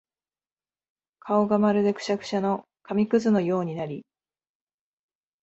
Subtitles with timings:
[1.19, 4.03] 顔がまるでくしゃくしゃの紙屑のようになり、